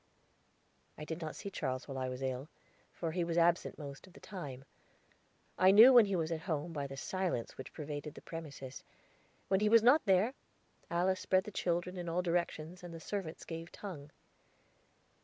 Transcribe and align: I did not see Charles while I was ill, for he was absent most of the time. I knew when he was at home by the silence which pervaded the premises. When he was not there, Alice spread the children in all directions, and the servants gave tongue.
I 0.97 1.05
did 1.05 1.21
not 1.21 1.35
see 1.35 1.51
Charles 1.51 1.87
while 1.87 1.99
I 1.99 2.09
was 2.09 2.23
ill, 2.23 2.49
for 2.91 3.11
he 3.11 3.23
was 3.23 3.37
absent 3.37 3.77
most 3.77 4.07
of 4.07 4.13
the 4.13 4.19
time. 4.19 4.65
I 5.59 5.69
knew 5.69 5.93
when 5.93 6.05
he 6.07 6.15
was 6.15 6.31
at 6.31 6.39
home 6.49 6.73
by 6.73 6.87
the 6.87 6.97
silence 6.97 7.55
which 7.55 7.71
pervaded 7.71 8.15
the 8.15 8.21
premises. 8.23 8.83
When 9.47 9.59
he 9.59 9.69
was 9.69 9.83
not 9.83 10.03
there, 10.05 10.33
Alice 10.89 11.19
spread 11.19 11.43
the 11.43 11.51
children 11.51 11.97
in 11.97 12.09
all 12.09 12.23
directions, 12.23 12.81
and 12.83 12.95
the 12.95 12.99
servants 12.99 13.45
gave 13.45 13.71
tongue. 13.71 14.09